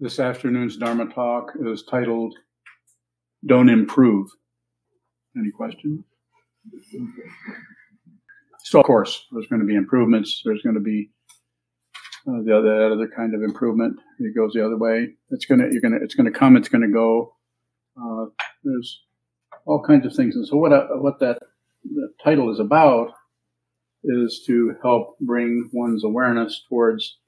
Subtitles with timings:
[0.00, 2.34] This afternoon's Dharma talk is titled
[3.46, 4.28] Don't Improve.
[5.38, 6.04] Any questions?
[8.64, 10.42] So, of course, there's going to be improvements.
[10.44, 11.10] There's going to be
[12.26, 13.96] uh, the other, other kind of improvement.
[14.18, 15.10] It goes the other way.
[15.30, 16.56] It's gonna, you're gonna, it's gonna come.
[16.56, 17.36] It's gonna go.
[17.96, 18.26] Uh,
[18.64, 19.00] there's
[19.64, 20.34] all kinds of things.
[20.34, 21.38] And so, what uh, what that
[22.22, 23.12] title is about
[24.02, 27.18] is to help bring one's awareness towards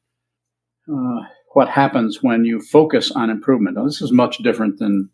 [0.92, 1.20] uh,
[1.56, 3.78] what happens when you focus on improvement.
[3.78, 5.08] Now, this is much different than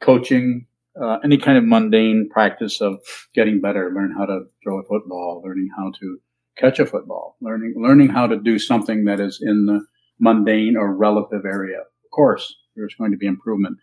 [0.00, 0.66] coaching,
[1.00, 2.98] uh, any kind of mundane practice of
[3.36, 6.18] getting better, learn how to throw a football, learning how to
[6.56, 9.80] catch a football, learning learning how to do something that is in the
[10.18, 11.82] mundane or relative area.
[11.82, 13.78] Of course, there's going to be improvement.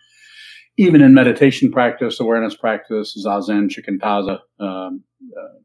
[0.76, 5.06] Even in meditation practice, awareness practice, zazen, shikantaza, um,
[5.40, 5.60] uh,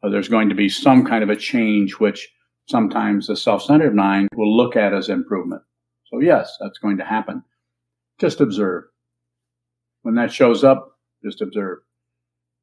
[0.00, 2.30] uh, there's going to be some kind of a change which
[2.66, 5.62] sometimes the self-centered mind will look at as improvement.
[6.06, 7.42] So yes, that's going to happen.
[8.18, 8.84] Just observe.
[10.02, 11.78] When that shows up, just observe.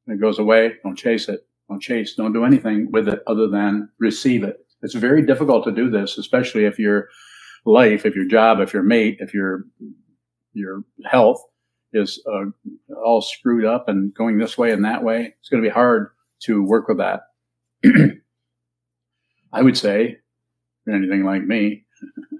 [0.04, 1.46] When it goes away, don't chase it.
[1.68, 2.14] Don't chase.
[2.14, 4.64] Don't do anything with it other than receive it.
[4.82, 7.08] It's very difficult to do this, especially if your
[7.64, 9.64] life, if your job, if your mate, if your
[10.54, 11.42] your health
[11.92, 12.44] is uh,
[13.04, 15.34] all screwed up and going this way and that way.
[15.40, 16.10] It's going to be hard
[16.44, 17.22] to work with that.
[19.52, 20.16] I would say,
[20.86, 21.84] if anything like me,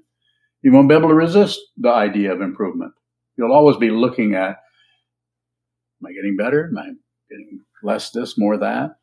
[0.63, 2.93] you won't be able to resist the idea of improvement.
[3.37, 4.57] You'll always be looking at,
[6.01, 6.67] am I getting better?
[6.67, 6.91] Am I
[7.31, 8.97] getting less this, more that?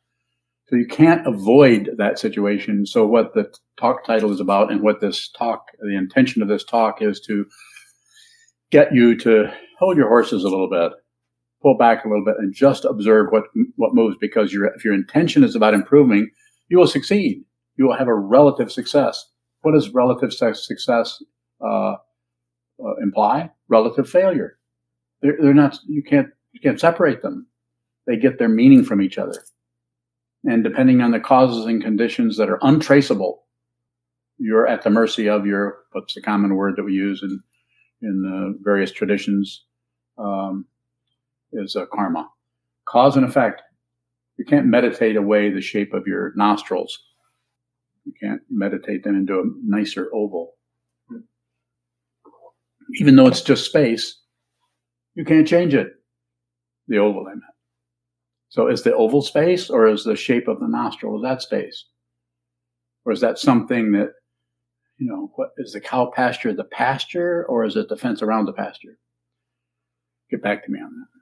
[0.70, 2.86] So you can't avoid that situation.
[2.86, 6.64] So what the talk title is about and what this talk, the intention of this
[6.64, 7.44] talk is to
[8.70, 10.92] get you to hold your horses a little bit,
[11.60, 13.44] pull back a little bit and just observe what,
[13.76, 16.30] what moves because if your intention is about improving,
[16.68, 17.42] you will succeed.
[17.80, 19.30] You will have a relative success.
[19.62, 21.22] What does relative success
[21.64, 23.48] uh, uh, imply?
[23.70, 24.58] Relative failure.
[25.22, 25.78] They're, they're not.
[25.88, 26.28] You can't.
[26.52, 27.46] You can't separate them.
[28.06, 29.42] They get their meaning from each other.
[30.44, 33.44] And depending on the causes and conditions that are untraceable,
[34.36, 37.42] you're at the mercy of your what's the common word that we use in
[38.02, 39.64] in the various traditions
[40.18, 40.66] um,
[41.54, 42.28] is a karma,
[42.84, 43.62] cause and effect.
[44.36, 47.06] You can't meditate away the shape of your nostrils.
[48.04, 50.54] You can't meditate them into a nicer oval.
[52.98, 54.18] Even though it's just space,
[55.14, 55.92] you can't change it.
[56.88, 57.42] The oval, I meant.
[58.48, 61.84] So is the oval space or is the shape of the nostril, is that space?
[63.04, 64.12] Or is that something that,
[64.98, 68.46] you know, what is the cow pasture the pasture or is it the fence around
[68.46, 68.98] the pasture?
[70.30, 71.19] Get back to me on that.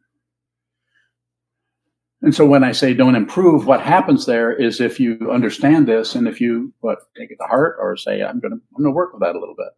[2.20, 6.14] And so when I say don't improve, what happens there is if you understand this
[6.14, 8.92] and if you what take it to heart or say I'm going to I'm going
[8.92, 9.68] to work with that a little bit.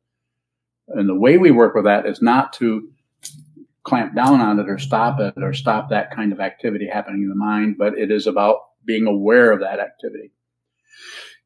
[0.89, 2.89] And the way we work with that is not to
[3.85, 7.29] clamp down on it or stop it or stop that kind of activity happening in
[7.29, 10.33] the mind, but it is about being aware of that activity.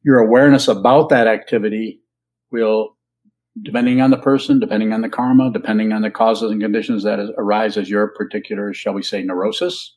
[0.01, 2.01] Your awareness about that activity
[2.51, 2.95] will,
[3.61, 7.19] depending on the person, depending on the karma, depending on the causes and conditions that
[7.37, 9.95] arise as your particular, shall we say, neurosis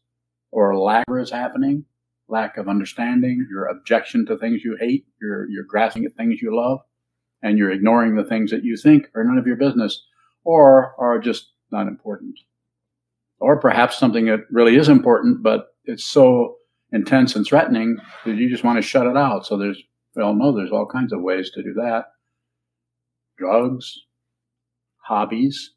[0.50, 1.84] or lack is happening,
[2.28, 6.54] lack of understanding, your objection to things you hate, you're, you're grasping at things you
[6.54, 6.81] love,
[7.42, 10.04] and you're ignoring the things that you think are none of your business
[10.44, 12.38] or are just not important.
[13.41, 16.56] Or perhaps something that really is important, but it's so
[16.92, 19.47] intense and threatening that you just want to shut it out.
[19.47, 19.80] So there's,
[20.16, 22.06] we all know there's all kinds of ways to do that.
[23.38, 24.03] Drugs,
[24.97, 25.72] hobbies.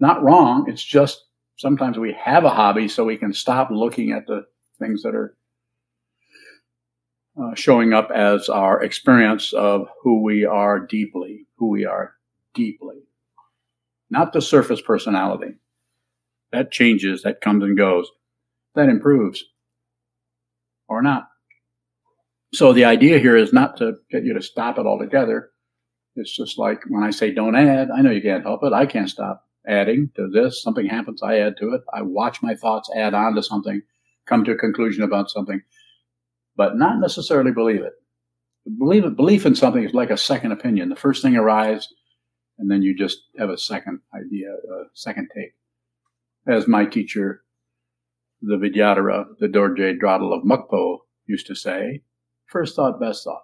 [0.00, 0.64] Not wrong.
[0.68, 1.26] It's just
[1.56, 4.44] sometimes we have a hobby so we can stop looking at the
[4.78, 5.36] things that are
[7.40, 12.14] uh, showing up as our experience of who we are deeply, who we are
[12.54, 13.02] deeply
[14.12, 15.54] not the surface personality.
[16.52, 18.08] That changes, that comes and goes,
[18.74, 19.42] that improves
[20.86, 21.28] or not.
[22.52, 25.48] So the idea here is not to get you to stop it altogether.
[26.14, 28.74] It's just like when I say don't add, I know you can't help it.
[28.74, 30.62] I can't stop adding to this.
[30.62, 31.82] Something happens, I add to it.
[31.92, 33.82] I watch my thoughts add on to something,
[34.26, 35.62] come to a conclusion about something,
[36.56, 37.94] but not necessarily believe it.
[38.78, 40.88] Believe it, belief in something is like a second opinion.
[40.88, 41.92] The first thing arrives,
[42.58, 45.54] and then you just have a second idea, a second take.
[46.46, 47.42] As my teacher,
[48.40, 52.02] the Vidyadhara, the Dorje Dradül of Mukpo, used to say,
[52.46, 53.42] first thought, best thought.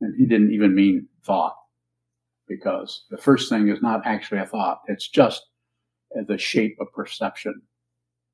[0.00, 1.56] And he didn't even mean thought,
[2.48, 4.80] because the first thing is not actually a thought.
[4.88, 5.42] It's just
[6.26, 7.62] the shape of perception,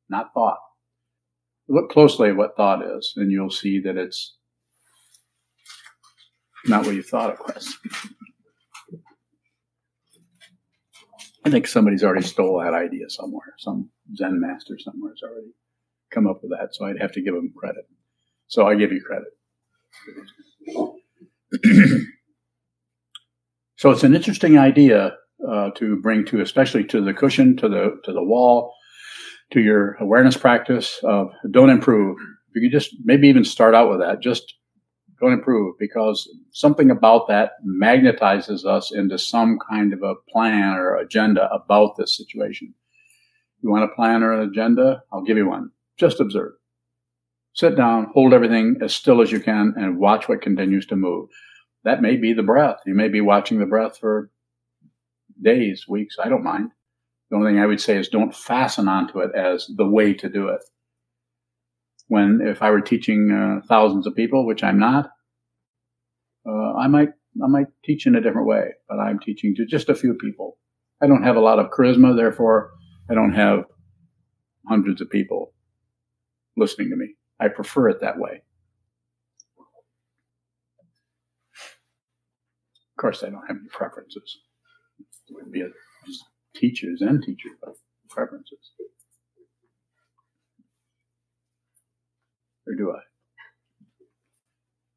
[0.09, 0.59] not thought.
[1.69, 4.37] Look closely at what thought is, and you'll see that it's
[6.67, 7.77] not what you thought it was.
[11.45, 13.55] I think somebody's already stole that idea somewhere.
[13.59, 15.53] Some Zen master somewhere has already
[16.13, 16.75] come up with that.
[16.75, 17.87] So I'd have to give them credit.
[18.49, 19.29] So I give you credit.
[23.81, 25.17] so it's an interesting idea
[25.49, 28.75] uh, to bring to, especially to the cushion, to the to the wall,
[29.53, 32.19] to your awareness practice of don't improve.
[32.55, 34.21] You can just maybe even start out with that.
[34.21, 34.53] Just
[35.19, 40.97] don't improve because something about that magnetizes us into some kind of a plan or
[40.97, 42.75] agenda about this situation.
[43.63, 45.03] You want a plan or an agenda?
[45.11, 45.71] I'll give you one.
[45.97, 46.53] Just observe.
[47.55, 51.31] Sit down, hold everything as still as you can, and watch what continues to move.
[51.85, 52.79] That may be the breath.
[52.87, 54.31] You may be watching the breath for
[55.41, 56.17] days, weeks.
[56.23, 56.71] I don't mind.
[57.31, 60.29] The only thing I would say is don't fasten onto it as the way to
[60.29, 60.61] do it.
[62.09, 65.11] When, if I were teaching uh, thousands of people, which I'm not,
[66.47, 67.11] uh, I might,
[67.43, 70.59] I might teach in a different way, but I'm teaching to just a few people.
[71.01, 72.73] I don't have a lot of charisma, therefore
[73.09, 73.65] I don't have
[74.69, 75.53] hundreds of people
[76.57, 77.15] listening to me.
[77.39, 78.43] I prefer it that way.
[83.01, 84.41] Of course, I don't have any preferences.
[85.31, 85.69] It would be a
[86.55, 87.49] teachers and teacher
[88.11, 88.59] preferences.
[92.67, 93.01] Or do I?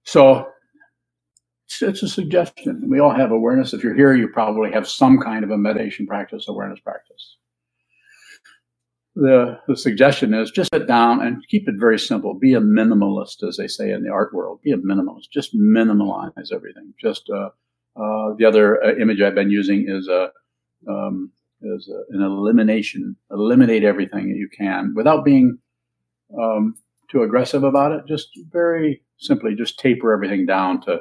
[0.04, 0.50] So
[1.68, 2.90] it's, it's, a suggestion.
[2.90, 3.72] We all have awareness.
[3.72, 7.38] If you're here, you probably have some kind of a meditation practice, awareness practice.
[9.16, 12.38] The, the suggestion is just sit down and keep it very simple.
[12.38, 14.60] Be a minimalist, as they say in the art world.
[14.62, 15.30] Be a minimalist.
[15.32, 16.94] Just minimalize everything.
[17.02, 17.52] Just uh,
[17.96, 20.32] uh, the other uh, image I've been using is a
[20.88, 21.32] um,
[21.76, 23.16] as a, an elimination.
[23.32, 25.58] Eliminate everything that you can without being
[26.40, 26.76] um,
[27.10, 28.06] too aggressive about it.
[28.08, 31.00] Just very simply, just taper everything down to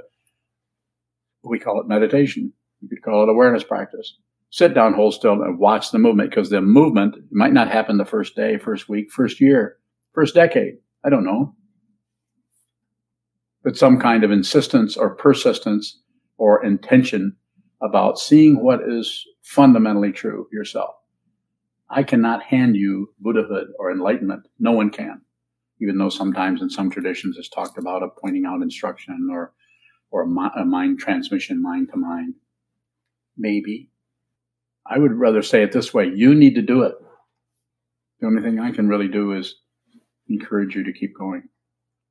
[1.45, 2.53] we call it meditation.
[2.81, 4.17] You could call it awareness practice.
[4.51, 8.05] Sit down, hold still, and watch the movement because the movement might not happen the
[8.05, 9.79] first day, first week, first year,
[10.13, 10.75] first decade.
[11.05, 11.55] I don't know.
[13.65, 16.02] But some kind of insistence or persistence
[16.43, 17.37] or intention
[17.81, 20.93] about seeing what is fundamentally true yourself.
[21.89, 24.49] I cannot hand you Buddhahood or enlightenment.
[24.59, 25.21] No one can.
[25.81, 29.53] Even though sometimes in some traditions it's talked about a pointing out instruction or,
[30.11, 32.35] or a uh, mind transmission, mind to mind.
[33.39, 33.91] Maybe.
[34.85, 36.11] I would rather say it this way.
[36.13, 36.95] You need to do it.
[38.19, 39.61] The only thing I can really do is
[40.29, 41.45] encourage you to keep going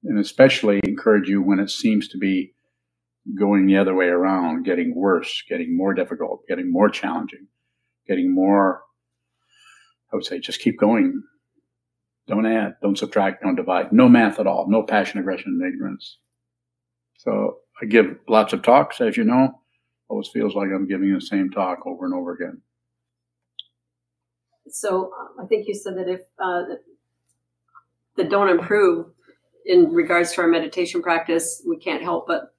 [0.05, 2.53] and especially encourage you when it seems to be
[3.38, 7.47] going the other way around, getting worse, getting more difficult, getting more challenging,
[8.07, 8.81] getting more,
[10.12, 11.23] I would say, just keep going.
[12.27, 13.91] Don't add, don't subtract, don't divide.
[13.91, 14.68] No math at all.
[14.69, 16.18] No passion, aggression, and ignorance.
[17.18, 19.59] So I give lots of talks, as you know.
[20.09, 22.62] Always feels like I'm giving the same talk over and over again.
[24.69, 26.63] So I think you said that if uh,
[28.17, 29.07] that don't improve
[29.65, 32.53] in regards to our meditation practice, we can't help but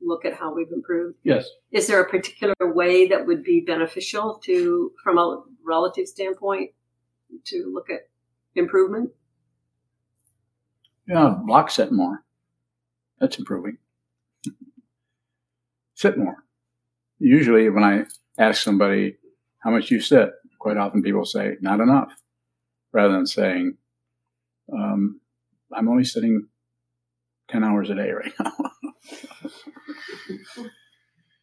[0.00, 1.16] look at how we've improved?
[1.22, 1.48] Yes.
[1.72, 6.70] Is there a particular way that would be beneficial to, from a relative standpoint,
[7.44, 8.08] to look at
[8.54, 9.10] improvement?
[11.08, 12.24] Yeah, block sit more.
[13.20, 13.78] That's improving.
[15.94, 16.44] sit more.
[17.18, 18.04] Usually, when I
[18.38, 19.16] ask somebody
[19.58, 22.12] how much you sit, quite often people say, not enough,
[22.92, 23.76] rather than saying,
[24.72, 25.20] um,
[25.72, 26.48] I'm only sitting
[27.48, 28.52] 10 hours a day right now.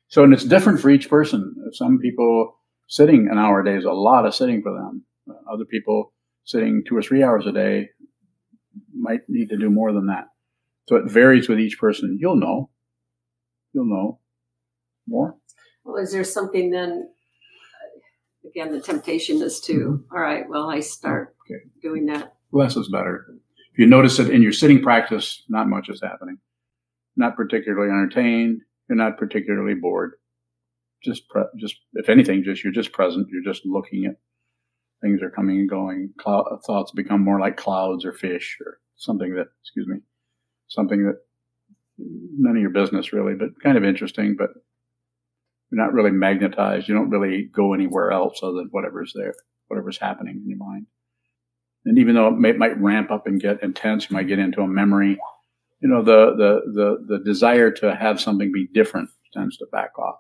[0.08, 1.56] so, and it's different for each person.
[1.72, 2.56] Some people
[2.88, 5.04] sitting an hour a day is a lot of sitting for them.
[5.52, 6.14] Other people
[6.44, 7.90] sitting two or three hours a day
[8.94, 10.26] might need to do more than that.
[10.88, 12.18] So it varies with each person.
[12.20, 12.70] You'll know.
[13.74, 14.20] You'll know
[15.08, 15.36] more.
[15.84, 17.10] Well, is there something then?
[18.46, 20.16] Again, the temptation is to, mm-hmm.
[20.16, 21.62] all right, well, I start okay.
[21.82, 22.34] doing that.
[22.52, 23.26] Less is better.
[23.72, 26.38] If you notice that in your sitting practice, not much is happening
[27.16, 28.62] not particularly entertained.
[28.90, 30.14] You're not particularly bored.
[31.04, 33.28] Just, pre- just if anything, just you're just present.
[33.30, 34.16] You're just looking at
[35.02, 36.14] things are coming and going.
[36.24, 39.98] Thoughts become more like clouds or fish or something that, excuse me,
[40.68, 41.18] something that
[41.98, 44.36] none of your business really, but kind of interesting.
[44.38, 44.50] But
[45.72, 46.88] you're not really magnetized.
[46.88, 49.34] You don't really go anywhere else other than whatever's there,
[49.68, 50.88] whatever's happening in your mind.
[51.86, 54.62] And even though it may, might ramp up and get intense, you might get into
[54.62, 55.20] a memory
[55.84, 60.00] you know, the, the, the, the desire to have something be different tends to back
[60.00, 60.16] off.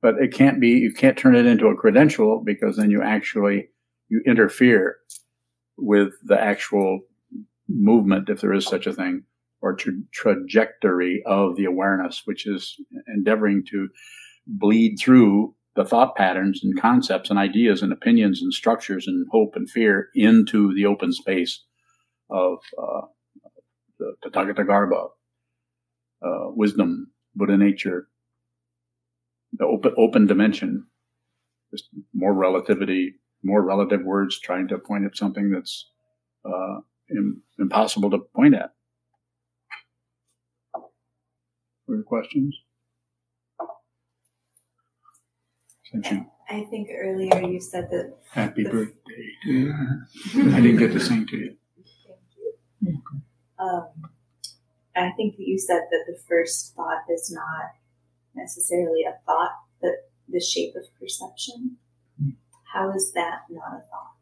[0.00, 3.68] But it can't be, you can't turn it into a credential because then you actually,
[4.08, 4.96] you interfere
[5.76, 7.00] with the actual
[7.68, 9.24] movement, if there is such a thing,
[9.60, 12.74] or tra- trajectory of the awareness, which is
[13.06, 13.88] endeavoring to
[14.46, 19.56] bleed through the thought patterns and concepts and ideas and opinions and structures and hope
[19.56, 21.64] and fear into the open space
[22.30, 23.02] of uh,
[24.22, 25.08] the Tathagata Garbha,
[26.22, 28.08] uh, wisdom, Buddha nature,
[29.52, 30.86] the open open dimension,
[31.70, 35.90] just more relativity, more relative words trying to point at something that's
[36.44, 36.80] uh,
[37.10, 38.70] Im- impossible to point at.
[41.86, 42.56] Further questions?
[45.92, 46.26] Thank you.
[46.50, 48.16] I think earlier you said that.
[48.30, 49.74] Happy birthday to you.
[50.54, 51.56] I didn't get to sing to you.
[53.58, 53.88] Um,
[54.96, 57.72] I think that you said that the first thought is not
[58.34, 61.76] necessarily a thought, but the shape of perception.
[62.72, 64.14] How is that not a thought?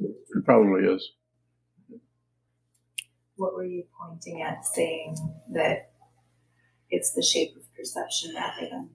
[0.00, 1.12] It probably is.
[3.36, 5.16] What were you pointing at saying
[5.52, 5.90] that
[6.90, 8.90] it's the shape of perception rather than?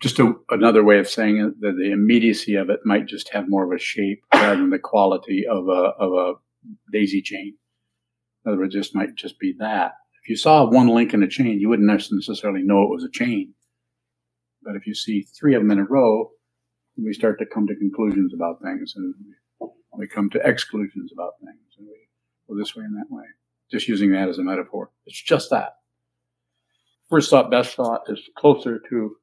[0.00, 3.48] Just a, another way of saying it, that the immediacy of it might just have
[3.48, 6.34] more of a shape rather than the quality of a, of a
[6.92, 7.54] daisy chain.
[8.44, 9.92] In other words, this might just be that.
[10.22, 13.10] If you saw one link in a chain, you wouldn't necessarily know it was a
[13.10, 13.54] chain.
[14.62, 16.30] But if you see three of them in a row,
[16.96, 19.14] we start to come to conclusions about things and
[19.96, 21.94] we come to exclusions about things and we
[22.48, 23.24] go this way and that way.
[23.70, 24.90] Just using that as a metaphor.
[25.06, 25.70] It's just that.
[27.10, 29.16] First thought, best thought is closer to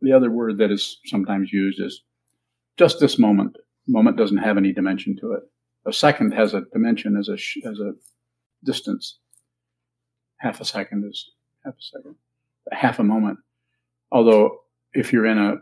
[0.00, 2.02] the other word that is sometimes used is
[2.76, 3.56] just this moment.
[3.86, 5.42] Moment doesn't have any dimension to it.
[5.86, 7.34] A second has a dimension as a
[7.68, 7.92] as a
[8.64, 9.18] distance.
[10.38, 11.30] Half a second is
[11.64, 12.14] half a second.
[12.70, 13.38] Half a moment.
[14.12, 14.60] Although
[14.92, 15.56] if you're in a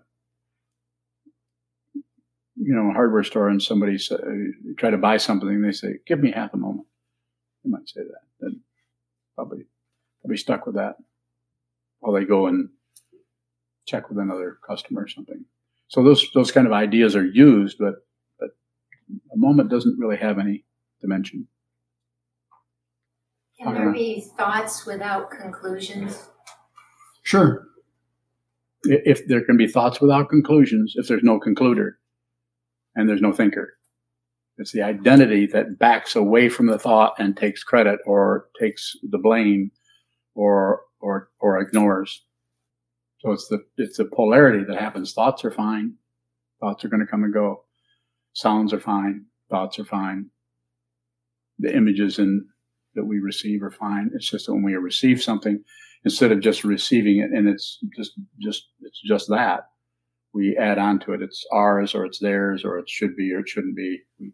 [2.57, 4.17] you know a hardware store and somebody say,
[4.79, 6.87] try to buy something, they say, "Give me half a moment."
[7.63, 8.23] You might say that.
[8.41, 8.61] Then
[9.35, 9.67] probably
[10.21, 10.97] probably stuck with that
[12.01, 12.71] while they go and
[13.87, 15.45] check with another customer or something.
[15.89, 18.07] So those those kind of ideas are used, but
[18.39, 18.51] but
[19.33, 20.65] a moment doesn't really have any
[21.01, 21.47] dimension.
[23.59, 26.29] Can there be thoughts without conclusions?
[27.23, 27.67] Sure.
[28.85, 31.93] If there can be thoughts without conclusions, if there's no concluder
[32.95, 33.77] and there's no thinker,
[34.59, 39.19] it's the identity that backs away from the thought and takes credit or takes the
[39.19, 39.71] blame
[40.35, 42.23] or or or ignores.
[43.21, 45.13] So it's the it's the polarity that happens.
[45.13, 45.95] Thoughts are fine.
[46.61, 47.65] Thoughts are going to come and go.
[48.33, 49.27] Sounds are fine.
[49.51, 50.31] Thoughts are fine.
[51.59, 52.47] The images in
[52.97, 54.11] that we receive are fine.
[54.15, 55.63] It's just that when we receive something,
[56.05, 59.69] instead of just receiving it and it's just just it's just that,
[60.35, 61.23] we add on to it.
[61.23, 64.01] It's ours or it's theirs or it should be or it shouldn't be.
[64.19, 64.33] We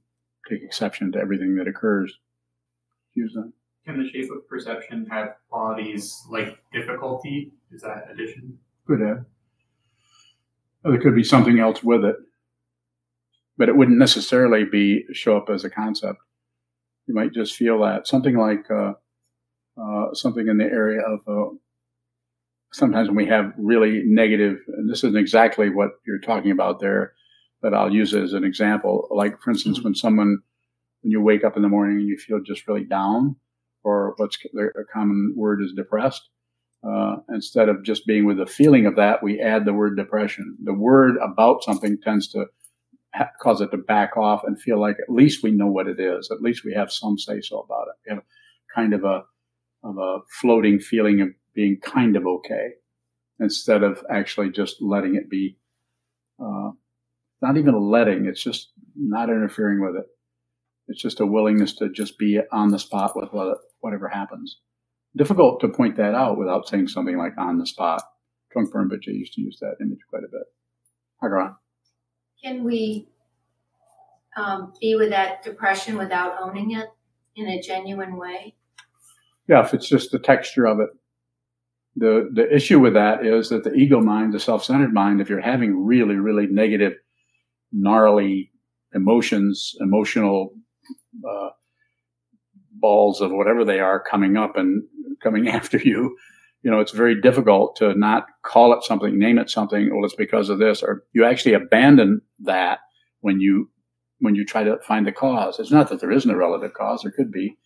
[0.49, 2.12] take exception to everything that occurs.
[3.14, 3.52] Use that.
[3.87, 7.52] Can the shape of perception have qualities like difficulty?
[7.73, 8.59] Is that addition?
[8.87, 9.25] Could have.
[10.85, 12.16] Or there could be something else with it,
[13.57, 16.19] but it wouldn't necessarily be show up as a concept.
[17.12, 18.95] You might just feel that something like uh,
[19.78, 21.21] uh, something in the area of.
[21.28, 21.54] Uh,
[22.73, 27.12] sometimes when we have really negative, and this isn't exactly what you're talking about there,
[27.61, 29.09] but I'll use it as an example.
[29.11, 30.38] Like for instance, when someone,
[31.02, 33.37] when you wake up in the morning and you feel just really down,
[33.85, 36.31] or what's a common word is depressed
[36.83, 40.57] uh, instead of just being with the feeling of that, we add the word depression.
[40.64, 42.47] The word about something tends to
[43.14, 46.00] ha- cause it to back off and feel like at least we know what it
[46.00, 46.31] is.
[46.31, 47.95] At least we have some say so about it.
[48.11, 48.25] We have
[48.75, 49.25] kind of a
[49.85, 52.71] of a floating feeling of being kind of okay
[53.40, 55.59] instead of actually just letting it be.
[56.42, 56.71] Uh,
[57.40, 60.07] not even letting; it's just not interfering with it.
[60.88, 64.59] It's just a willingness to just be on the spot with what, whatever happens
[65.16, 68.02] difficult to point that out without saying something like on the spot.
[68.54, 70.42] Trungpa Rinpoche used to use that image quite a bit.
[71.23, 71.57] Hagaran.
[72.43, 73.09] Can we
[74.37, 76.89] um, be with that depression without owning it
[77.37, 78.55] in a genuine way?
[79.49, 80.91] Yeah, if it's just the texture of it.
[81.95, 85.41] The the issue with that is that the ego mind, the self-centered mind, if you're
[85.41, 86.95] having really, really negative,
[87.71, 88.51] gnarly
[88.95, 90.55] emotions, emotional
[91.29, 91.51] uh,
[92.73, 94.83] balls of whatever they are coming up and
[95.23, 96.17] coming after you,
[96.62, 99.90] you know, it's very difficult to not call it something, name it something.
[99.90, 102.81] Well, it's because of this, or you actually abandon that
[103.21, 103.69] when you
[104.21, 105.59] when you try to find the cause.
[105.59, 107.59] It's not that there isn't a relative cause; there could be,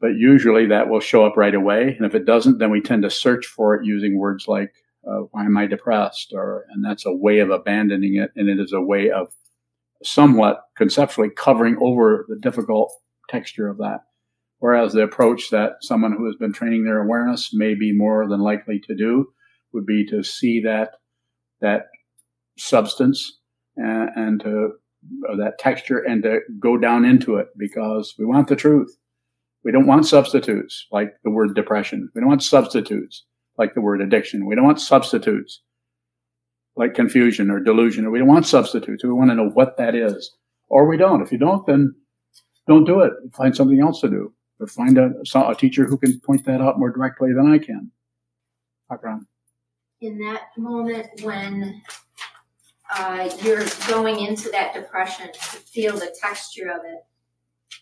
[0.00, 1.96] but usually that will show up right away.
[1.96, 4.72] And if it doesn't, then we tend to search for it using words like
[5.08, 8.60] uh, "Why am I depressed?" or and that's a way of abandoning it, and it
[8.60, 9.32] is a way of
[10.02, 12.92] somewhat conceptually covering over the difficult
[13.28, 14.00] texture of that.
[14.60, 18.40] Whereas the approach that someone who has been training their awareness may be more than
[18.40, 19.26] likely to do
[19.72, 20.90] would be to see that
[21.60, 21.86] that
[22.58, 23.38] substance
[23.76, 24.72] and, and to
[25.38, 28.96] that texture and to go down into it because we want the truth.
[29.64, 32.10] We don't want substitutes like the word depression.
[32.14, 33.24] We don't want substitutes
[33.58, 34.46] like the word addiction.
[34.46, 35.62] We don't want substitutes
[36.76, 38.10] like confusion or delusion.
[38.10, 39.04] We don't want substitutes.
[39.04, 40.34] We want to know what that is.
[40.68, 41.22] Or we don't.
[41.22, 41.94] If you don't, then
[42.66, 43.12] don't do it.
[43.34, 44.32] Find something else to do.
[44.60, 47.90] Or find a, a teacher who can point that out more directly than I can.
[48.92, 49.26] Akram.
[50.00, 51.80] In that moment when
[52.94, 57.04] uh, you're going into that depression to feel the texture of it,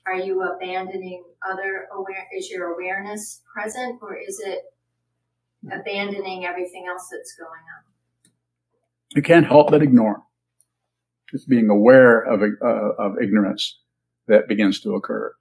[0.06, 2.26] are you abandoning other aware?
[2.36, 4.60] Is your awareness present, or is it
[5.72, 8.30] abandoning everything else that's going on?
[9.14, 10.22] You can't help but ignore.
[11.32, 12.66] It's being aware of uh,
[12.98, 13.80] of ignorance
[14.28, 15.34] that begins to occur.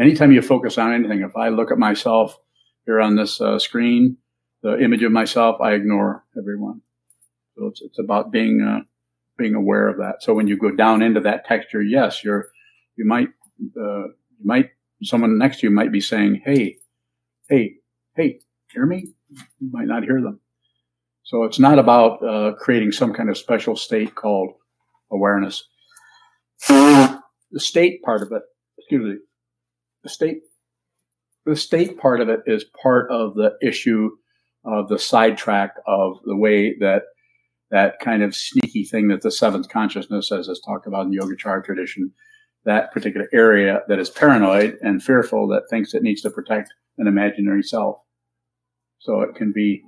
[0.00, 2.38] Anytime you focus on anything, if I look at myself
[2.86, 4.16] here on this uh, screen,
[4.62, 6.80] the image of myself, I ignore everyone.
[7.56, 8.80] So it's, it's about being uh,
[9.36, 10.22] being aware of that.
[10.22, 12.48] So when you go down into that texture, yes, you're
[12.96, 13.28] you might
[13.76, 14.70] uh, you might
[15.02, 16.78] someone next to you might be saying, "Hey,
[17.50, 17.74] hey,
[18.16, 18.40] hey,
[18.72, 20.40] hear me?" You might not hear them.
[21.24, 24.54] So it's not about uh, creating some kind of special state called
[25.12, 25.62] awareness.
[26.68, 27.20] The
[27.58, 28.42] state part of it,
[28.78, 29.16] excuse me,
[30.02, 30.42] the state,
[31.46, 34.10] the state part of it is part of the issue
[34.64, 37.02] of the sidetrack of the way that
[37.70, 41.18] that kind of sneaky thing that the seventh consciousness, as is talked about in the
[41.18, 42.12] Yogacara tradition,
[42.64, 47.06] that particular area that is paranoid and fearful that thinks it needs to protect an
[47.06, 47.98] imaginary self.
[48.98, 49.82] So it can be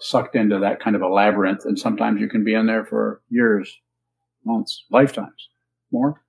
[0.00, 3.22] sucked into that kind of a labyrinth, and sometimes you can be in there for
[3.30, 3.74] years,
[4.44, 5.48] months, lifetimes,
[5.90, 6.22] more.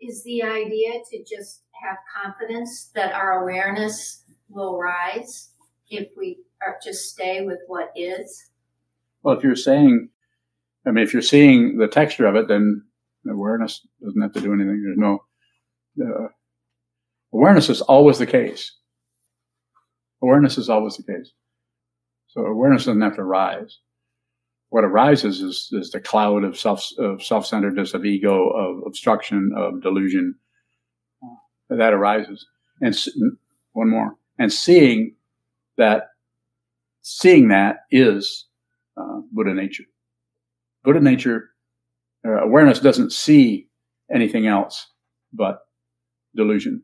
[0.00, 5.50] Is the idea to just have confidence that our awareness will rise
[5.88, 8.50] if we are just stay with what is?
[9.22, 10.08] Well, if you're saying,
[10.86, 12.82] I mean, if you're seeing the texture of it, then
[13.28, 14.82] awareness doesn't have to do anything.
[14.82, 15.20] There's no
[16.00, 16.28] uh,
[17.32, 18.72] awareness is always the case.
[20.22, 21.32] Awareness is always the case.
[22.28, 23.78] So awareness doesn't have to rise.
[24.70, 29.82] What arises is, is the cloud of self of self-centeredness, of ego, of obstruction, of
[29.82, 30.34] delusion.
[31.68, 32.46] That arises,
[32.80, 32.96] and
[33.72, 35.16] one more, and seeing
[35.76, 36.10] that,
[37.02, 38.46] seeing that is
[38.96, 39.84] uh, Buddha nature.
[40.84, 41.50] Buddha nature,
[42.24, 43.68] uh, awareness doesn't see
[44.14, 44.86] anything else
[45.32, 45.66] but
[46.36, 46.82] delusion,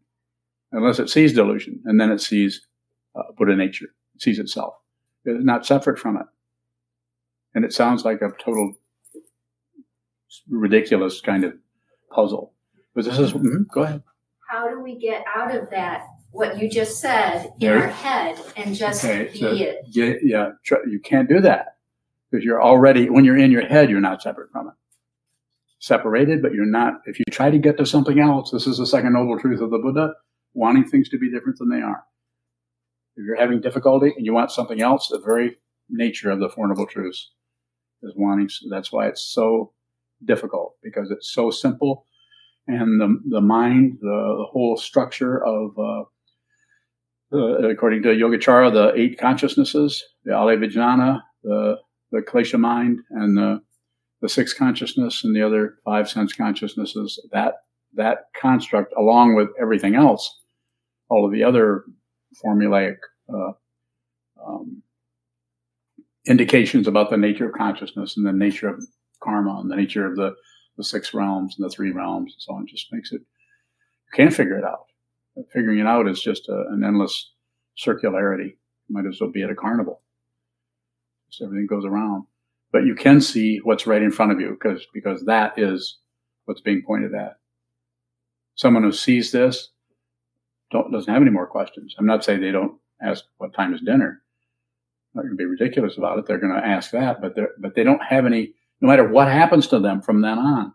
[0.73, 2.67] unless it sees delusion, and then it sees
[3.15, 4.75] uh, Buddha nature, it sees itself.
[5.25, 6.27] It's not separate from it.
[7.55, 8.75] And it sounds like a total
[10.49, 11.53] ridiculous kind of
[12.11, 12.53] puzzle.
[12.95, 14.03] But this is, mm-hmm, go ahead.
[14.53, 17.85] How do we get out of that, what you just said, in there.
[17.85, 19.79] our head and just okay, be so, it?
[19.89, 20.51] Yeah, yeah,
[20.87, 21.79] you can't do that
[22.31, 24.75] because you're already, when you're in your head, you're not separate from it.
[25.79, 28.87] Separated, but you're not, if you try to get to something else, this is the
[28.87, 30.13] second noble truth of the Buddha,
[30.53, 32.05] wanting things to be different than they are.
[33.17, 35.57] If you're having difficulty and you want something else, the very
[35.89, 37.31] nature of the Four Noble Truths
[38.03, 38.51] is wanting.
[38.69, 39.73] That's why it's so
[40.27, 42.07] difficult because it's so simple,
[42.67, 46.03] and the the mind, the, the whole structure of, uh,
[47.33, 51.77] uh, according to Yogacara, the eight consciousnesses, the Alaya the
[52.13, 53.61] the Klesha mind, and the
[54.21, 57.21] the six consciousness and the other five sense consciousnesses.
[57.33, 57.55] That
[57.95, 60.41] that construct, along with everything else,
[61.09, 61.85] all of the other
[62.45, 62.97] formulaic
[63.29, 63.53] uh,
[64.47, 64.83] um,
[66.27, 68.83] indications about the nature of consciousness and the nature of
[69.23, 70.35] karma and the nature of the,
[70.77, 74.35] the six realms and the three realms and so on just makes it you can't
[74.35, 74.87] figure it out
[75.53, 77.33] figuring it out is just a, an endless
[77.79, 80.03] circularity you might as well be at a carnival
[81.31, 82.25] so everything goes around
[82.73, 85.99] but you can see what's right in front of you because because that is
[86.45, 87.37] what's being pointed at
[88.55, 89.71] someone who sees this
[90.73, 91.95] doesn't have any more questions.
[91.99, 94.23] I'm not saying they don't ask what time is dinner.
[95.15, 96.27] Not going to be ridiculous about it.
[96.27, 98.55] They're going to ask that, but they but they don't have any.
[98.83, 100.75] No matter what happens to them from then on,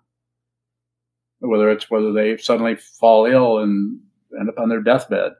[1.39, 3.99] whether it's whether they suddenly fall ill and
[4.39, 5.33] end up on their deathbed, and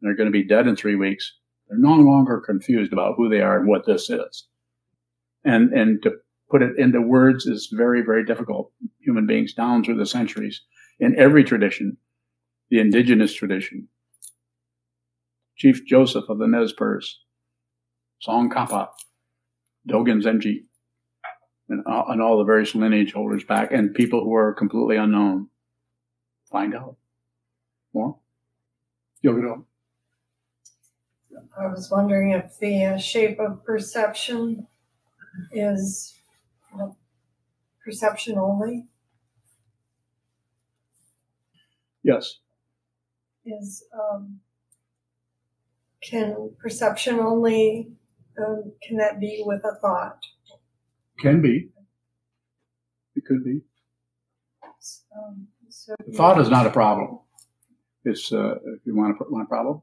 [0.00, 1.36] they're going to be dead in three weeks.
[1.68, 4.46] They're no longer confused about who they are and what this is.
[5.44, 6.12] And and to
[6.48, 8.70] put it into words is very very difficult.
[9.00, 10.62] Human beings down through the centuries
[11.00, 11.96] in every tradition,
[12.70, 13.88] the indigenous tradition,
[15.56, 17.18] Chief Joseph of the Nez Perce,
[18.24, 18.90] Tsongkhapa,
[19.88, 20.66] Dogen Zenji,
[21.72, 25.48] and, and all the various lineage holders back, and people who are completely unknown.
[26.50, 26.96] Find out
[27.94, 28.18] more.
[29.22, 29.66] You'll
[31.58, 34.66] I was wondering if the uh, shape of perception
[35.52, 36.14] is
[36.78, 36.88] uh,
[37.84, 38.86] perception only,
[42.02, 42.38] Yes,
[43.46, 44.40] is, um,
[46.02, 47.92] can perception only,
[48.36, 50.18] um, can that be with a thought?
[51.18, 51.68] Can be.
[53.14, 53.60] It could be.
[55.16, 57.18] Um, so Thought is not a problem.
[58.04, 59.82] It's, uh, if you want to put one problem.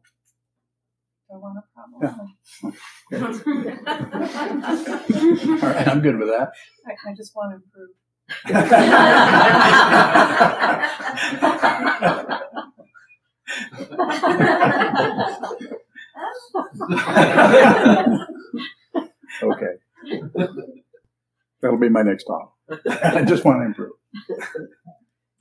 [1.32, 2.36] I want a problem.
[5.64, 6.52] All right, I'm good with that.
[6.88, 7.90] I, I just want to improve.
[19.42, 19.74] Okay.
[21.62, 22.54] That'll be my next talk.
[23.04, 23.92] I just want to improve.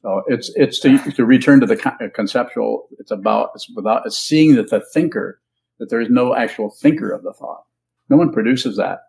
[0.02, 2.88] So it's it's to, to return to the uh, conceptual.
[2.98, 5.40] It's about it's without it's seeing that the thinker
[5.78, 7.64] that there is no actual thinker of the thought.
[8.09, 9.00] No one produces that.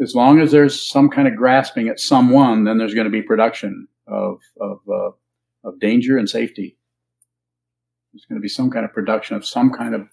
[0.00, 3.22] As long as there's some kind of grasping at someone, then there's going to be
[3.22, 5.10] production of of uh,
[5.68, 6.76] of danger and safety.
[8.12, 10.08] There's going to be some kind of production of some kind of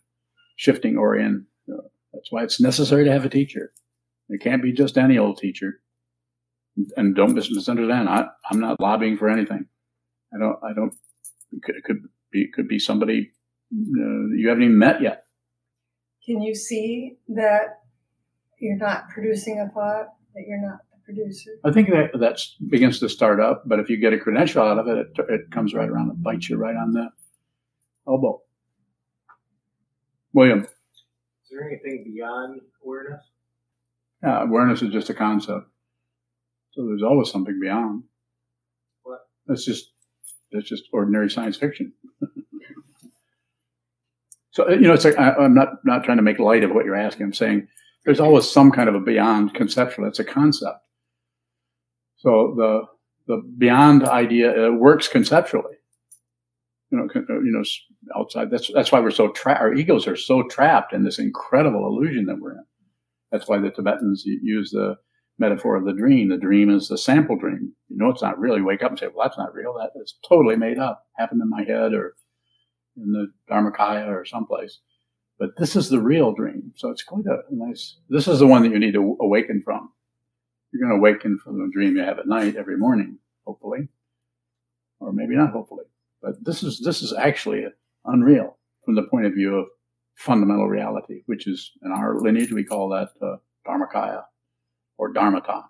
[0.56, 1.44] shifting orient.
[1.72, 1.82] Uh,
[2.14, 3.74] that's why it's necessary to have a teacher.
[4.34, 5.80] It can't be just any old teacher.
[6.98, 8.10] And don't misunderstand.
[8.10, 9.68] I, I'm not lobbying for anything.
[10.34, 10.58] I don't.
[10.64, 10.94] I don't.
[11.52, 12.42] It could, it could be.
[12.42, 13.32] It could be somebody
[13.72, 15.26] uh, you haven't even met yet.
[16.26, 17.82] Can you see that
[18.60, 21.52] you're not producing a thought, that you're not the producer?
[21.64, 23.64] I think that that begins to start up.
[23.68, 26.24] But if you get a credential out of it, it, it comes right around and
[26.24, 27.10] bites you right on the
[28.08, 28.42] elbow.
[30.34, 33.22] William, Is there anything beyond awareness?
[34.26, 35.68] Uh, awareness is just a concept.
[36.72, 38.04] So there's always something beyond.
[39.04, 39.20] What?
[39.48, 39.92] That's just
[40.52, 41.94] that's just ordinary science fiction.
[44.52, 46.86] so you know, it's like I, I'm not not trying to make light of what
[46.86, 47.26] you're asking.
[47.26, 47.68] I'm saying
[48.06, 50.08] there's always some kind of a beyond conceptual.
[50.08, 50.80] It's a concept.
[52.18, 52.84] So the
[53.28, 55.76] the beyond idea uh, works conceptually.
[56.92, 57.64] You know, uh, you know,
[58.16, 58.50] outside.
[58.52, 59.62] That's that's why we're so trapped.
[59.62, 62.64] Our egos are so trapped in this incredible illusion that we're in.
[63.34, 64.96] That's why the Tibetans use the
[65.40, 66.30] metaphor of the dream.
[66.30, 67.74] The dream is the sample dream.
[67.90, 68.56] You know, it's not real.
[68.56, 69.74] You wake up and say, "Well, that's not real.
[69.74, 71.08] That is totally made up.
[71.18, 72.16] Happened in my head or
[72.96, 74.80] in the Dharmakaya or someplace."
[75.40, 76.74] But this is the real dream.
[76.76, 77.98] So it's quite a nice.
[78.08, 79.92] This is the one that you need to awaken from.
[80.72, 83.90] You're going to awaken from the dream you have at night every morning, hopefully,
[85.00, 85.86] or maybe not hopefully.
[86.22, 87.66] But this is this is actually
[88.06, 89.68] unreal from the point of view of
[90.16, 94.24] fundamental reality, which is in our lineage we call that uh, Dharmakaya
[94.98, 95.64] or Dharmata,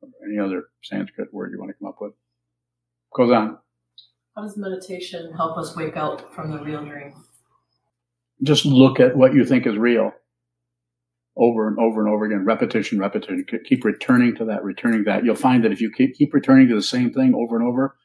[0.00, 2.12] or any other Sanskrit word you want to come up with.
[3.14, 3.58] Goes on.
[4.36, 7.12] How does meditation help us wake up from the real dream?
[8.42, 10.12] Just look at what you think is real
[11.36, 12.44] over and over and over again.
[12.44, 13.44] Repetition, repetition.
[13.64, 15.24] Keep returning to that, returning to that.
[15.24, 17.96] You'll find that if you keep, keep returning to the same thing over and over,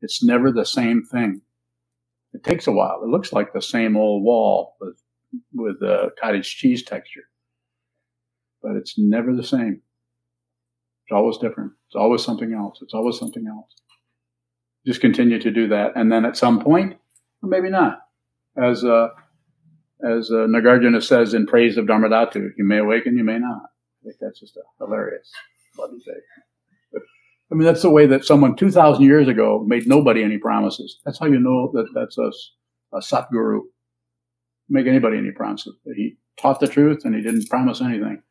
[0.00, 1.42] it's never the same thing.
[2.32, 3.00] It takes a while.
[3.02, 4.96] It looks like the same old wall with
[5.54, 7.24] with uh, cottage cheese texture,
[8.62, 9.80] but it's never the same.
[11.04, 11.72] It's always different.
[11.88, 12.80] It's always something else.
[12.82, 13.74] It's always something else.
[14.86, 16.96] Just continue to do that, and then at some point,
[17.42, 17.98] or maybe not,
[18.56, 19.08] as uh,
[20.04, 23.62] as uh, Nagarjuna says in praise of Dharmadhatu, you may awaken, you may not.
[24.02, 25.30] I think that's just a hilarious
[25.76, 26.20] bloody thing.
[27.52, 31.00] I mean, that's the way that someone 2,000 years ago made nobody any promises.
[31.04, 32.32] That's how you know that that's a,
[32.96, 33.60] a Satguru.
[34.70, 35.74] Make anybody any promises.
[35.94, 38.22] He taught the truth and he didn't promise anything.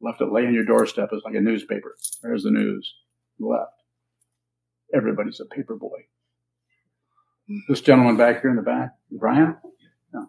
[0.00, 1.94] Left it lay on your doorstep as like a newspaper.
[2.22, 2.92] There's the news.
[3.38, 3.70] Left.
[4.92, 6.06] Everybody's a paper boy.
[7.68, 9.56] This gentleman back here in the back, Brian?
[10.12, 10.28] No.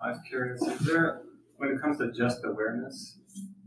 [0.00, 1.20] I was curious, is there,
[1.56, 3.18] when it comes to just awareness,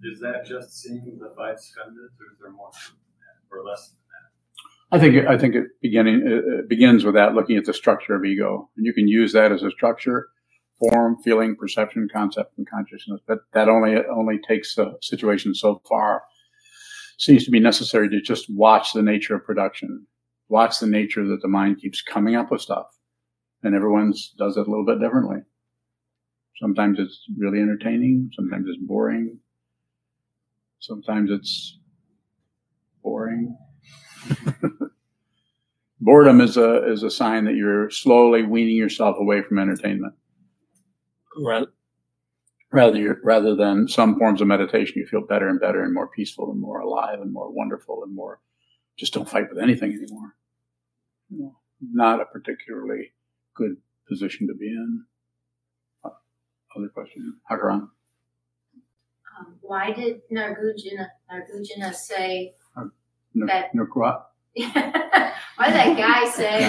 [0.04, 2.72] is that just seeing the five skandhas, or is there more
[3.52, 4.98] or less than that?
[4.98, 8.16] I think I think it beginning it it begins with that looking at the structure
[8.16, 10.30] of ego, and you can use that as a structure,
[10.80, 13.22] form, feeling, perception, concept, and consciousness.
[13.28, 16.24] But that only only takes the situation so far.
[17.18, 20.08] Seems to be necessary to just watch the nature of production,
[20.48, 22.88] watch the nature that the mind keeps coming up with stuff,
[23.62, 25.40] and everyone's does it a little bit differently.
[26.62, 29.40] Sometimes it's really entertaining, sometimes it's boring,
[30.80, 31.78] sometimes it's
[33.04, 33.58] boring.
[36.02, 40.14] Boredom is a is a sign that you're slowly weaning yourself away from entertainment.
[41.38, 41.68] Rather,
[42.72, 46.52] rather, rather than some forms of meditation, you feel better and better and more peaceful
[46.52, 48.40] and more alive and more wonderful and more.
[48.98, 50.36] Just don't fight with anything anymore.
[51.30, 53.12] You know, not a particularly
[53.54, 55.06] good position to be in.
[56.76, 57.90] other question, Hakaran.
[59.40, 62.54] Um, why did Nargujina, Nargujina say,
[63.34, 64.32] No, That- no, what?
[64.56, 64.64] why
[65.68, 66.64] did that guy say,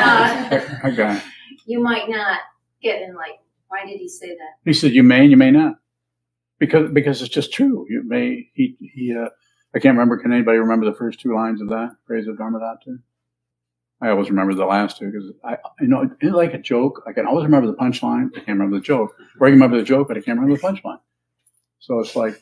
[0.00, 1.20] uh, Okay.
[1.66, 2.40] you might not
[2.82, 4.54] get in like, why did he say that?
[4.64, 5.74] He said, "You may and you may not,"
[6.58, 7.84] because because it's just true.
[7.90, 8.48] You may.
[8.54, 9.14] He he.
[9.14, 9.28] Uh,
[9.74, 10.16] I can't remember.
[10.18, 12.98] Can anybody remember the first two lines of that phrase of Dharma Dharmadhatu?
[14.00, 17.02] I always remember the last two because I, you know, it's like a joke.
[17.08, 18.28] I can always remember the punchline.
[18.34, 19.14] I can't remember the joke.
[19.40, 21.00] Or I can remember the joke, but I can't remember the punchline.
[21.80, 22.40] So it's like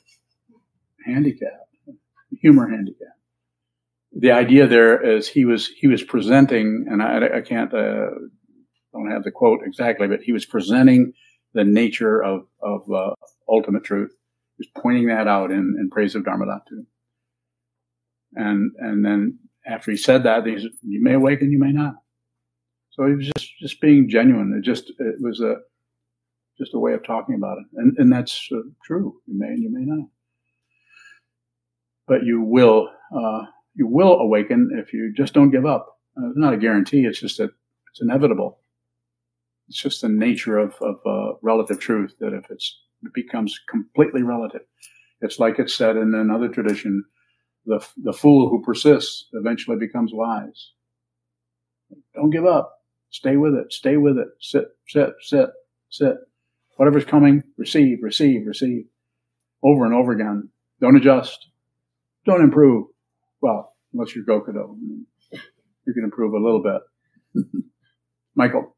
[1.06, 1.68] handicap,
[2.40, 3.13] humor handicap.
[4.16, 8.10] The idea there is he was he was presenting, and I, I can't uh,
[8.92, 11.12] don't have the quote exactly, but he was presenting
[11.52, 13.14] the nature of of uh,
[13.48, 14.12] ultimate truth.
[14.56, 16.86] He was pointing that out in, in praise of Dharmadhatu.
[18.34, 21.94] And and then after he said that, he said, "You may awaken, you may not."
[22.90, 24.54] So he was just just being genuine.
[24.56, 25.56] It just it was a
[26.58, 29.20] just a way of talking about it, and and that's uh, true.
[29.26, 30.08] You may and you may not,
[32.06, 33.42] but you will uh,
[33.74, 35.98] you will awaken if you just don't give up.
[36.16, 37.04] Uh, it's not a guarantee.
[37.04, 37.50] It's just that
[37.90, 38.58] it's inevitable.
[39.68, 44.22] It's just the nature of of uh, relative truth that if it's it becomes completely
[44.22, 44.62] relative,
[45.20, 47.04] it's like it's said in another tradition:
[47.66, 50.72] the the fool who persists eventually becomes wise.
[52.14, 52.82] Don't give up.
[53.10, 53.72] Stay with it.
[53.72, 54.28] Stay with it.
[54.40, 55.48] Sit, sit, sit,
[55.88, 56.16] sit.
[56.76, 58.86] Whatever's coming, receive, receive, receive.
[59.62, 60.48] Over and over again.
[60.80, 61.48] Don't adjust.
[62.26, 62.86] Don't improve.
[63.44, 64.74] Well, unless you're Gokudo.
[65.86, 67.44] You can improve a little bit.
[68.34, 68.74] Michael.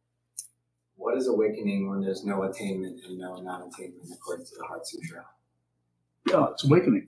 [0.97, 5.25] What is awakening when there's no attainment and no non-attainment according to the Heart Sutra?
[6.29, 7.07] Yeah, it's awakening.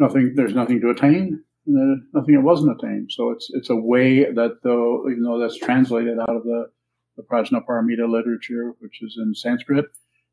[0.00, 3.12] Nothing, there's nothing to attain, and nothing that wasn't attained.
[3.12, 6.70] So it's it's a way that though, even though that's translated out of the
[7.16, 9.84] the Prajnaparamita literature, which is in Sanskrit,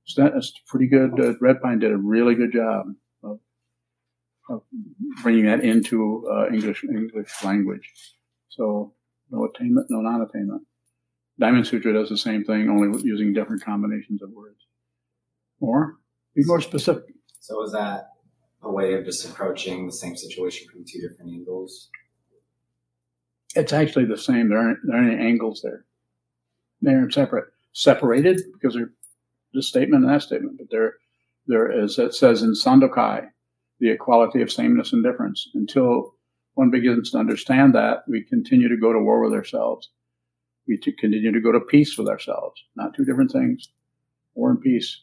[0.05, 1.19] it's, that, it's pretty good.
[1.19, 2.87] Uh, Red Pine did a really good job
[4.49, 4.61] of,
[5.23, 7.93] bringing that into uh, English English language.
[8.49, 8.93] So
[9.31, 10.61] no attainment, no non-attainment.
[11.39, 14.59] Diamond Sutra does the same thing, only using different combinations of words.
[15.59, 15.97] Or
[16.35, 17.03] be more specific.
[17.39, 18.09] So is that
[18.63, 21.89] a way of just approaching the same situation from two different angles?
[23.55, 24.49] It's actually the same.
[24.49, 25.85] There aren't, there aren't any angles there.
[26.81, 28.91] They aren't separate, separated because they're
[29.53, 30.57] this statement and that statement.
[30.57, 30.95] But they're
[31.47, 31.97] there, there is.
[31.97, 33.29] It says in Sandokai,
[33.79, 35.49] the equality of sameness and difference.
[35.53, 36.15] Until
[36.53, 39.89] one begins to understand that, we continue to go to war with ourselves.
[40.67, 42.63] We to continue to go to peace with ourselves.
[42.75, 43.69] Not two different things.
[44.33, 45.01] War and peace.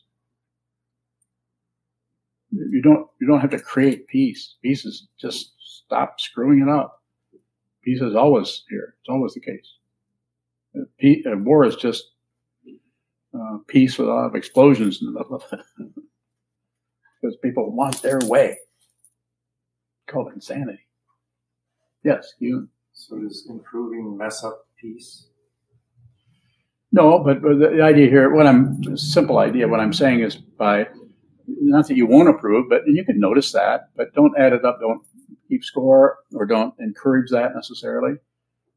[2.50, 3.06] You don't.
[3.20, 4.56] You don't have to create peace.
[4.62, 7.02] Peace is just stop screwing it up.
[7.82, 8.94] Peace is always here.
[9.00, 9.68] It's always the case.
[10.76, 12.10] Uh, pe- uh, war is just
[13.34, 15.60] uh, peace with a lot of explosions in the middle of it.
[17.22, 18.58] Because people want their way.
[20.08, 20.80] called insanity.
[22.04, 22.68] Yes, you.
[22.92, 25.28] So does improving mess up peace?
[26.90, 30.36] No, but, but the, the idea here, what I'm, simple idea, what I'm saying is
[30.36, 30.86] by,
[31.46, 34.80] not that you won't approve, but you can notice that, but don't add it up,
[34.80, 35.02] don't
[35.48, 38.16] keep score, or don't encourage that necessarily.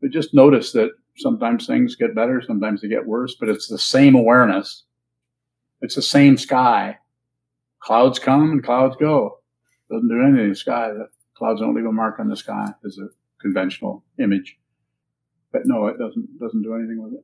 [0.01, 3.79] But just notice that sometimes things get better, sometimes they get worse, but it's the
[3.79, 4.83] same awareness.
[5.81, 6.97] It's the same sky.
[7.85, 9.39] Clouds come and clouds go.
[9.91, 10.89] Doesn't do anything to the sky.
[10.91, 14.57] The clouds don't leave a mark on the sky as a conventional image.
[15.51, 17.23] But no, it doesn't doesn't do anything with it.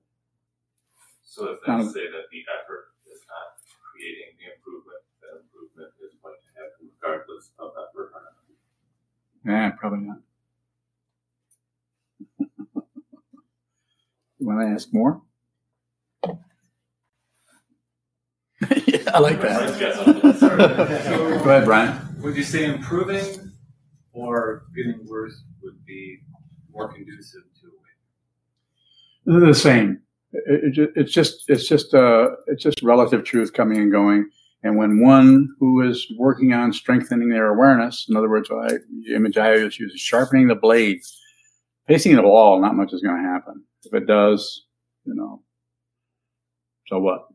[1.23, 3.57] So if Kind they of- say that the effort is not
[3.91, 8.35] creating the improvement, the improvement is going to happen regardless of effort or not.
[9.43, 10.21] Yeah, probably not.
[14.37, 15.21] you want to ask more?
[18.85, 19.79] Yeah, I like that.
[21.43, 21.99] Go ahead, Brian.
[22.21, 23.51] Would you say improving
[24.13, 26.19] or getting worse would be
[26.71, 29.39] more conducive to awakening?
[29.41, 30.01] They're the same.
[30.33, 34.29] It, it, it's just it's just uh it's just relative truth coming and going.
[34.63, 38.73] And when one who is working on strengthening their awareness, in other words, I,
[39.05, 41.01] the image I always use is sharpening the blade,
[41.87, 43.63] facing the wall, not much is going to happen.
[43.83, 44.65] If it does,
[45.05, 45.41] you know,
[46.87, 47.30] so what?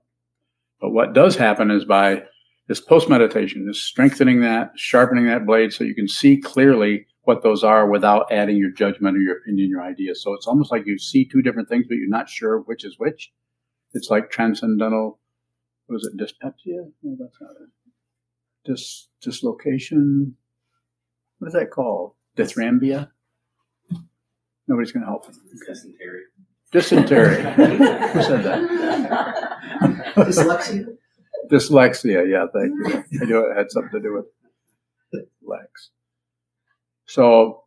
[0.81, 2.23] But what does happen is by
[2.69, 7.43] this post meditation, is strengthening that, sharpening that blade so you can see clearly what
[7.43, 10.23] those are without adding your judgment or your opinion, your ideas.
[10.23, 12.97] So it's almost like you see two different things, but you're not sure which is
[12.99, 13.33] which.
[13.93, 15.19] It's like transcendental,
[15.87, 16.89] what is it, dyspepsia?
[17.03, 17.69] No, that's not it.
[18.65, 20.37] Dis, dislocation.
[21.39, 22.15] What is that called?
[22.37, 23.11] Dithrambia?
[24.69, 25.27] Nobody's going to help.
[25.67, 26.23] Dysentery.
[26.77, 27.43] Dysentery.
[27.57, 28.61] Who said that?
[30.15, 30.87] Dyslexia?
[31.51, 32.73] Dyslexia, yeah, thank
[33.11, 33.23] you.
[33.23, 34.27] I knew it had something to do with
[35.43, 35.91] Lex.
[37.07, 37.65] So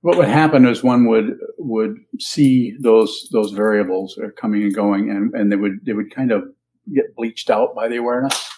[0.00, 5.10] what would happen is one would would see those those variables are coming and going
[5.10, 6.42] and, and they would they would kind of
[6.92, 8.50] get bleached out by the awareness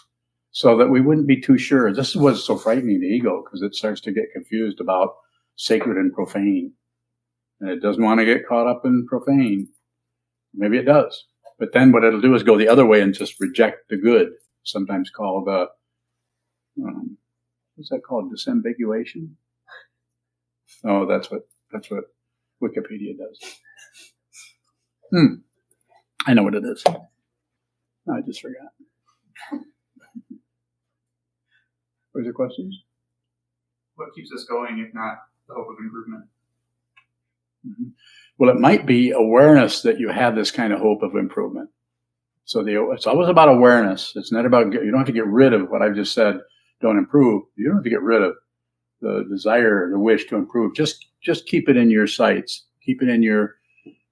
[0.53, 1.93] so that we wouldn't be too sure.
[1.93, 5.17] This is what's so frightening the ego because it starts to get confused about
[5.57, 6.73] sacred and profane.
[7.61, 9.69] And it doesn't want to get caught up in profane.
[10.55, 11.25] Maybe it does.
[11.59, 14.29] But then what it'll do is go the other way and just reject the good,
[14.63, 15.67] sometimes called, uh,
[16.83, 17.17] um,
[17.75, 18.33] what's that called?
[18.33, 19.31] Disambiguation?
[20.85, 22.05] Oh, that's what, that's what
[22.63, 23.57] Wikipedia does.
[25.11, 25.35] Hmm.
[26.27, 26.85] I know what it is.
[26.87, 28.73] I just forgot.
[32.15, 32.75] Are your questions?
[33.95, 36.25] What keeps us going if not the hope of improvement?
[37.67, 37.93] Mhm.
[38.39, 41.71] Well, it might be awareness that you have this kind of hope of improvement.
[42.45, 44.13] So the, it's always about awareness.
[44.15, 46.39] It's not about, you don't have to get rid of what I've just said,
[46.81, 47.43] don't improve.
[47.57, 48.35] You don't have to get rid of
[49.01, 50.75] the desire, the wish to improve.
[50.75, 52.67] Just, just keep it in your sights.
[52.85, 53.57] Keep it in your,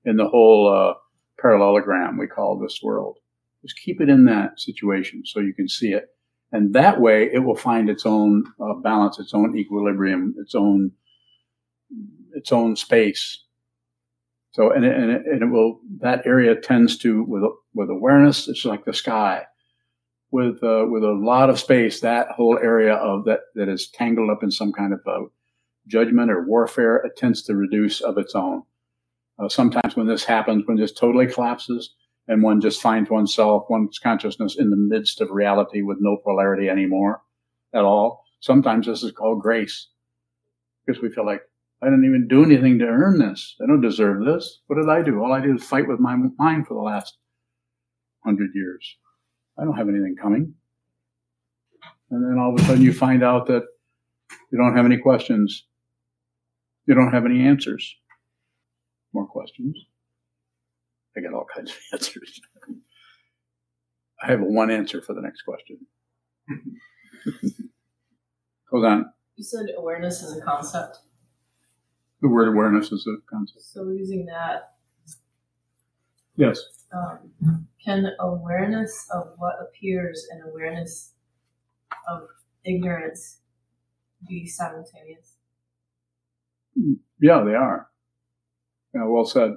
[0.05, 0.95] in the whole, uh,
[1.39, 3.19] parallelogram we call this world.
[3.63, 6.09] Just keep it in that situation so you can see it.
[6.53, 10.93] And that way it will find its own uh, balance, its own equilibrium, its own,
[12.35, 13.43] its own space.
[14.53, 17.43] So, and it, and it, and it will, that area tends to, with,
[17.75, 19.43] with awareness, it's like the sky.
[20.31, 24.31] With, uh, with a lot of space, that whole area of that, that is tangled
[24.31, 25.27] up in some kind of uh,
[25.87, 28.63] judgment or warfare, it tends to reduce of its own.
[29.39, 31.95] Uh, sometimes when this happens, when this totally collapses
[32.29, 36.69] and one just finds oneself, one's consciousness in the midst of reality with no polarity
[36.69, 37.23] anymore
[37.73, 39.89] at all, sometimes this is called grace
[40.87, 41.43] because we feel like
[41.83, 43.57] I didn't even do anything to earn this.
[43.63, 44.61] I don't deserve this.
[44.67, 45.21] What did I do?
[45.23, 47.19] All I did was fight with my mind for the last
[48.25, 48.97] hundred years.
[49.59, 50.55] I don't have anything coming.
[52.11, 53.65] And then all of a sudden you find out that
[54.51, 55.67] you don't have any questions.
[56.87, 57.95] You don't have any answers.
[59.13, 59.77] More questions.
[61.17, 62.41] I get all kinds of answers.
[64.23, 65.79] I have one answer for the next question.
[68.71, 69.07] Hold on.
[69.37, 70.99] You said awareness is a concept.
[72.25, 73.61] The word awareness is a concept.
[73.61, 74.77] So using that,
[76.37, 76.59] Yes.
[76.91, 81.13] um, can awareness of what appears and awareness
[82.09, 82.27] of
[82.65, 83.43] ignorance
[84.27, 85.37] be simultaneous?
[87.21, 87.91] Yeah, they are.
[88.95, 89.57] Yeah, well said.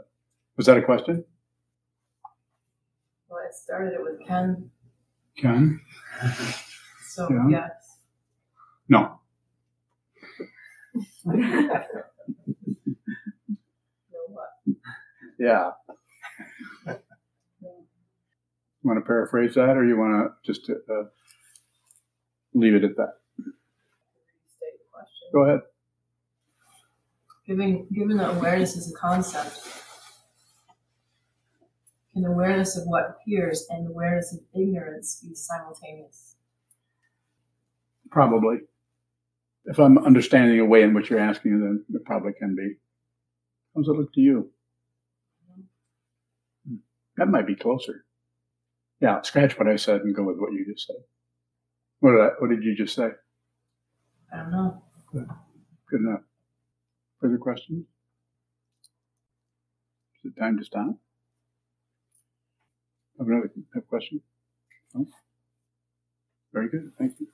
[0.57, 1.23] Was that a question?
[3.29, 4.69] Well, I started it with can,
[5.37, 5.79] Ken?
[7.05, 7.47] so Yeah.
[7.49, 7.99] yes.
[8.89, 9.21] No.
[12.27, 14.49] No what?
[15.39, 15.71] Yeah.
[16.85, 16.95] You
[18.83, 21.03] want to paraphrase that, or you want to just uh,
[22.53, 23.17] leave it at that?
[23.37, 25.27] Restate the question.
[25.33, 25.61] Go ahead.
[27.45, 29.61] Given, given that awareness is a concept,
[32.13, 36.35] can awareness of what appears and awareness of ignorance be simultaneous?
[38.09, 38.59] Probably.
[39.67, 42.75] If I'm understanding the way in which you're asking, then it probably can be.
[43.75, 44.49] How does it look to you?
[46.67, 46.75] Hmm.
[47.17, 48.05] That might be closer.
[49.01, 50.95] Yeah, scratch what I said and go with what you just said.
[51.99, 53.09] What did I, what did you just say?
[54.33, 54.83] I don't know.
[55.11, 56.21] Good enough.
[57.19, 57.85] Further questions?
[60.23, 60.95] Is it time to stop?
[63.19, 64.21] Have another have a question?
[64.93, 65.05] No?
[66.53, 66.91] Very good.
[66.97, 67.27] Thank you.